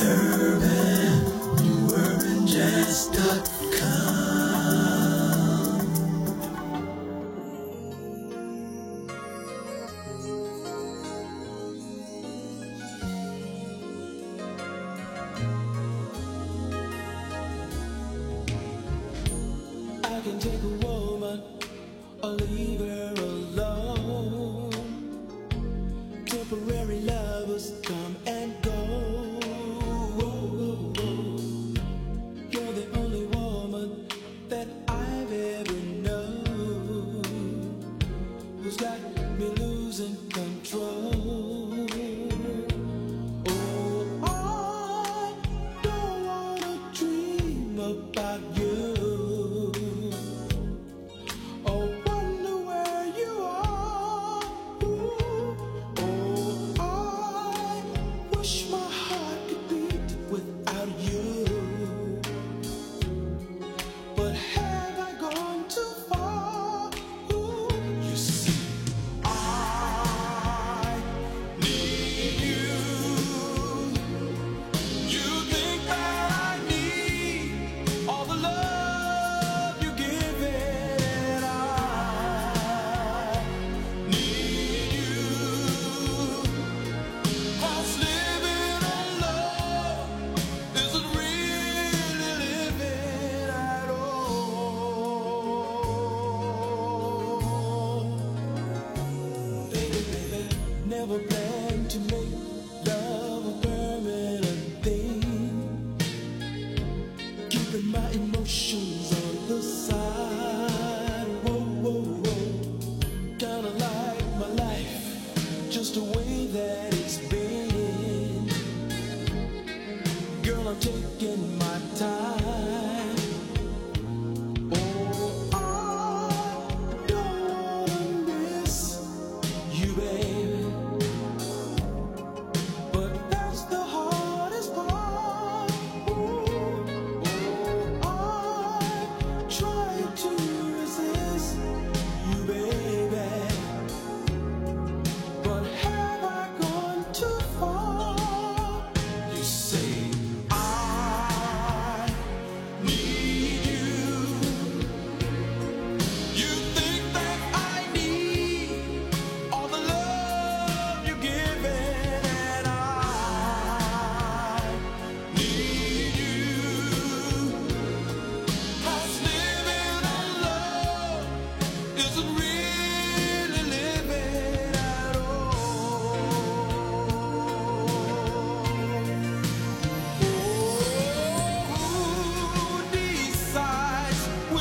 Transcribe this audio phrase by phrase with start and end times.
[0.00, 1.22] Urban,
[1.62, 3.75] urbanjazz.com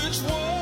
[0.05, 0.54] which one?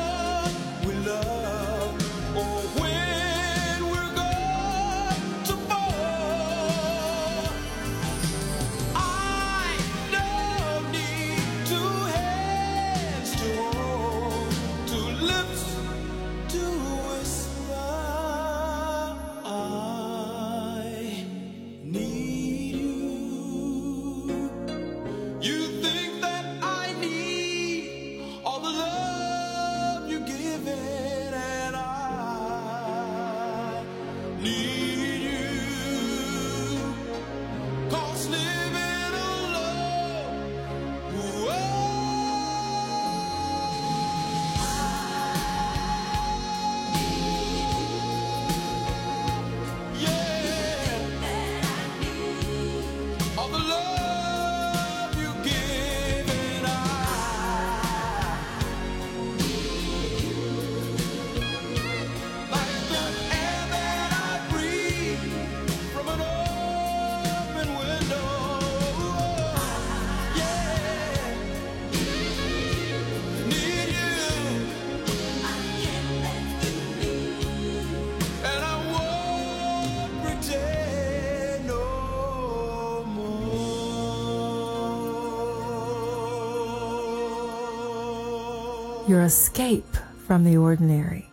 [89.13, 89.95] your escape
[90.25, 91.29] from the ordinary.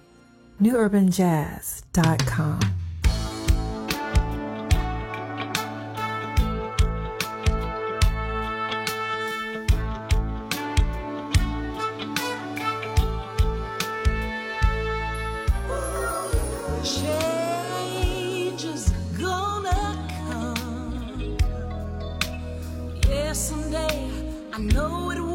[0.61, 2.61] NewUrbanJazz.com.
[23.33, 24.11] Someday
[24.53, 25.30] I know it will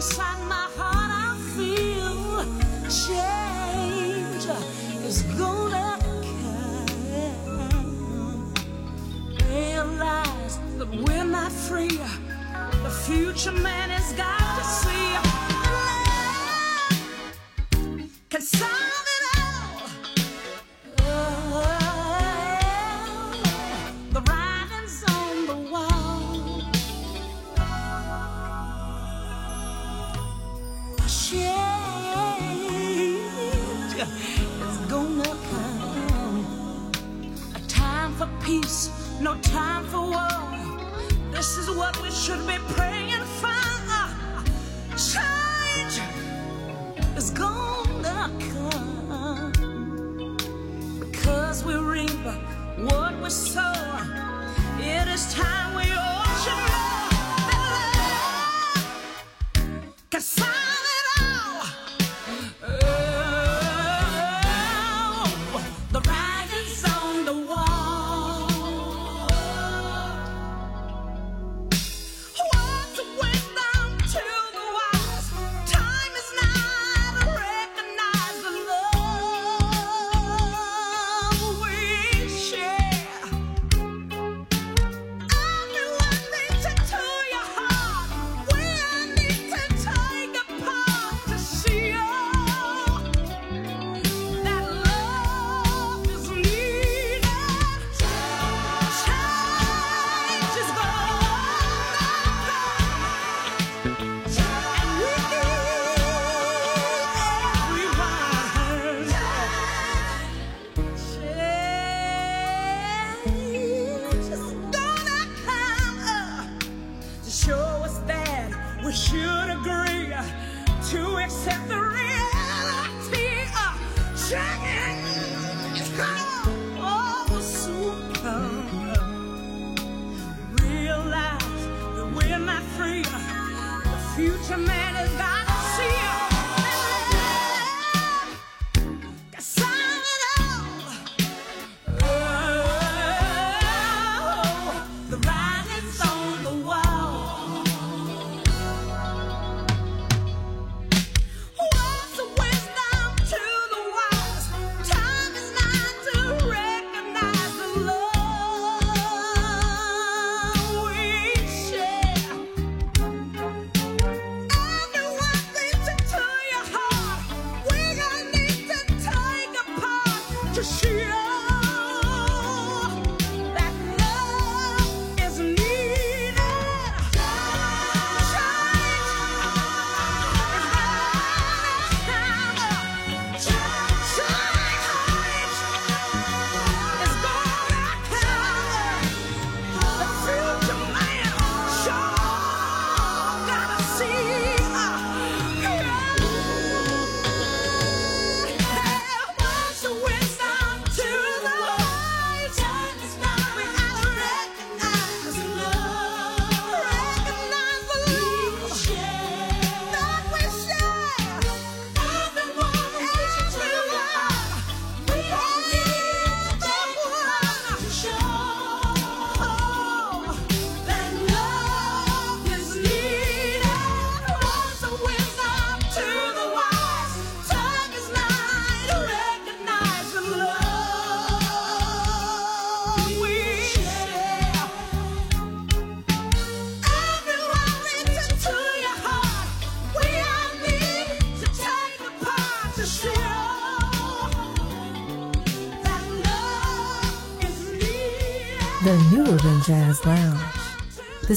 [0.00, 2.44] inside my heart I feel
[2.88, 4.46] change
[5.04, 5.98] is gonna
[6.40, 6.88] come.
[9.50, 12.00] Realize that we're not free.
[12.82, 14.49] The future man has got.
[31.10, 32.38] change
[33.96, 36.92] is gonna come.
[37.56, 38.90] A time for peace,
[39.20, 40.28] no time for war.
[41.32, 43.48] This is what we should be praying for.
[45.12, 46.00] Change
[47.16, 49.52] is gonna come
[51.00, 52.24] because we reap
[52.88, 53.72] what we sow.
[54.78, 55.99] It is time we.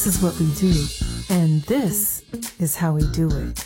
[0.03, 2.25] This is what we do, and this
[2.59, 3.65] is how we do it.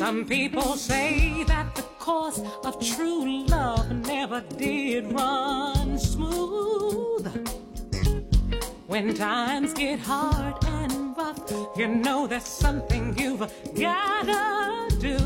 [0.00, 7.26] Some people say that the course of true love never did run smooth.
[8.86, 11.42] When times get hard and rough,
[11.76, 13.40] you know there's something you've
[13.78, 15.18] gotta do.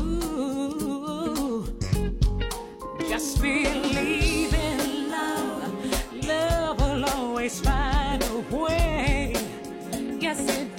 [3.07, 9.35] Just believe in love, love will always find a way.
[10.19, 10.74] Yes, it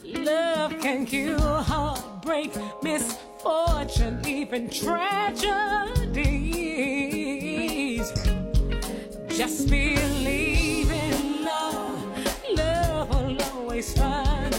[0.05, 2.51] love can cure heartbreak,
[2.81, 7.00] misfortune, even tragedies.
[9.41, 14.53] Just believe in love, love will always find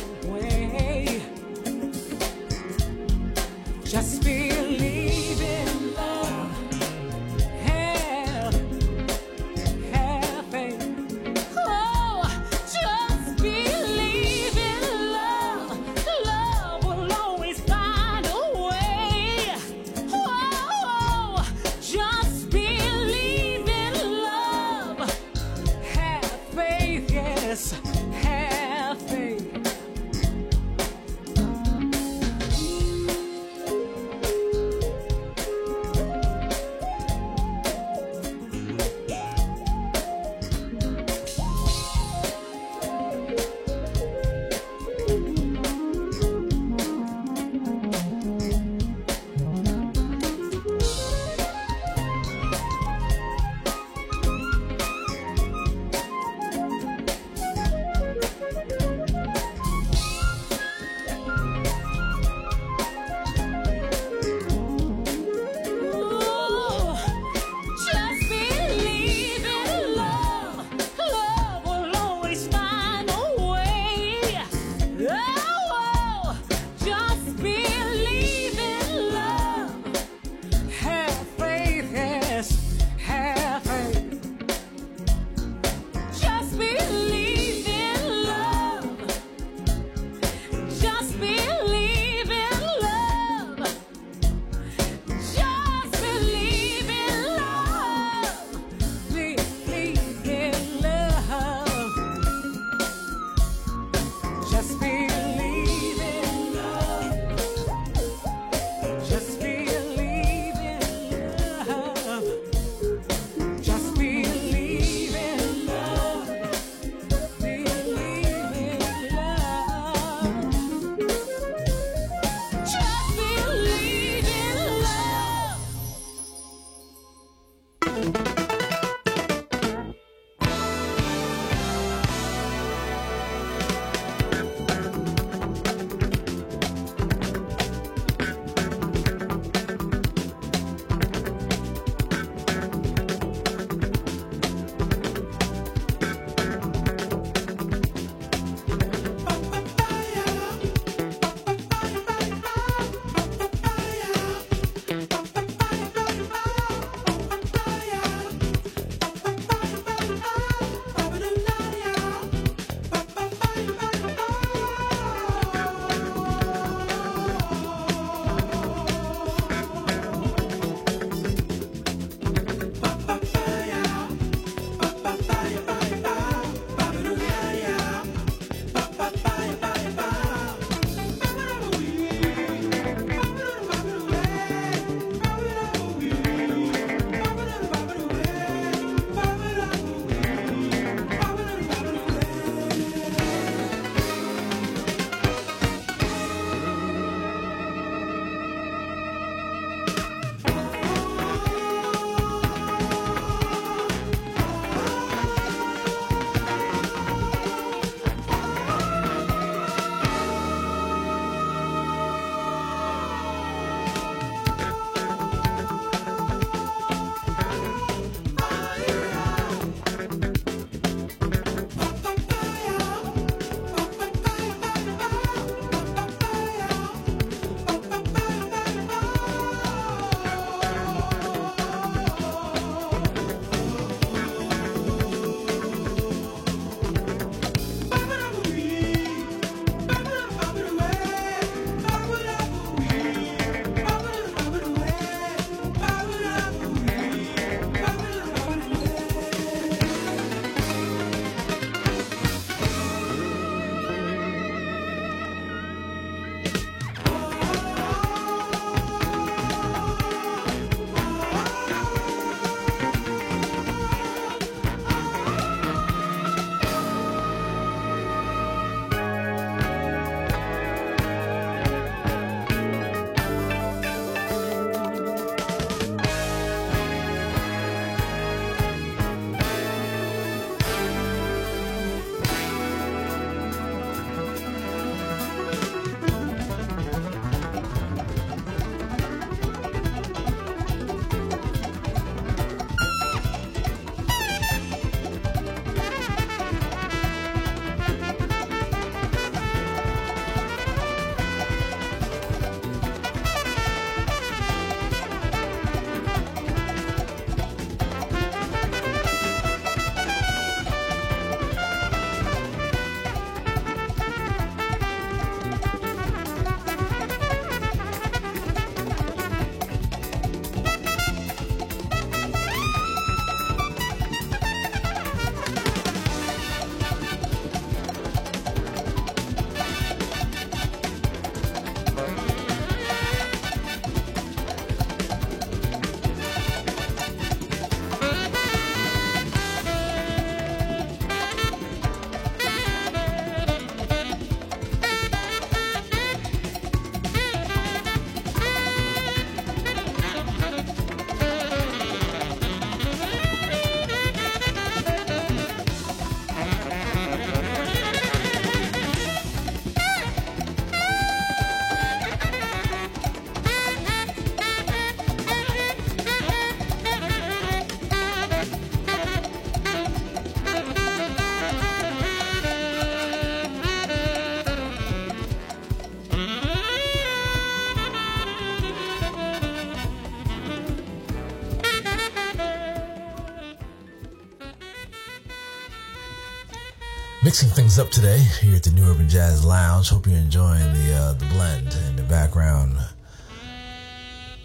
[387.33, 389.89] Mixing things up today here at the New Urban Jazz Lounge.
[389.89, 392.77] Hope you're enjoying the uh, the blend in the background.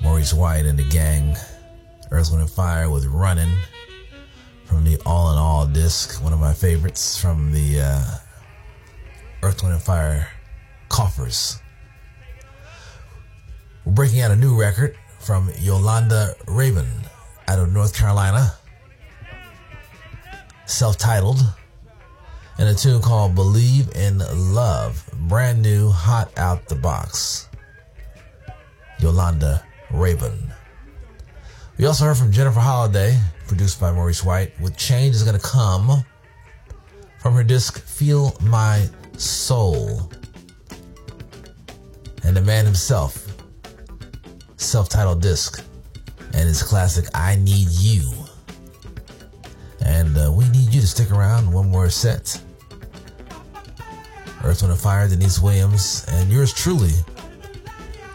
[0.02, 1.36] Maurice White and the gang,
[2.12, 3.54] Earth, Wind, and Fire with Running
[4.64, 8.04] from the All in All disc, one of my favorites from the uh,
[9.44, 10.30] Earth, Wind, and Fire
[10.88, 11.60] coffers.
[13.84, 16.88] We're breaking out a new record from Yolanda Raven
[17.50, 18.54] out of North Carolina,
[20.68, 21.44] self titled,
[22.58, 24.20] and a tune called Believe in
[24.54, 27.48] Love, brand new, hot out the box.
[29.00, 30.52] Yolanda Raven.
[31.78, 33.16] We also heard from Jennifer Holliday,
[33.48, 36.04] produced by Maurice White, with Change is Gonna Come
[37.20, 40.12] from her disc Feel My Soul.
[42.24, 43.28] And the man himself,
[44.58, 45.64] self titled disc,
[46.34, 48.12] and his classic I Need You.
[49.86, 52.42] And uh, we need you to stick around one more set.
[54.44, 56.94] Earth, Wind, and Fire, Deniece Williams, and yours truly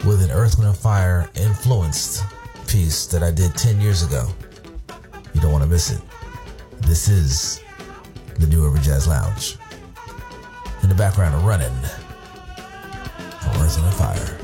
[0.04, 2.24] with an Earth, Wind, and Fire influenced
[2.66, 4.28] piece that I did 10 years ago.
[5.34, 6.00] You don't want to miss it.
[6.82, 7.60] This is
[8.38, 9.56] the New Urban Jazz Lounge.
[10.82, 11.66] In the background running
[13.44, 14.41] Earth, Wind, and Fire.